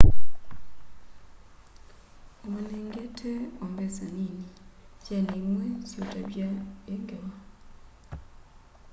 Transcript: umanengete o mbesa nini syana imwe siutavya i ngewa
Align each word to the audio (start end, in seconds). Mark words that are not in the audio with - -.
umanengete 2.45 3.31
o 3.63 3.65
mbesa 3.71 4.03
nini 4.15 4.45
syana 5.03 5.33
imwe 5.45 5.65
siutavya 5.87 6.49
i 6.93 6.95
ngewa 7.01 7.33